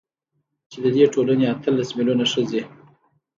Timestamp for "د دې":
0.83-1.03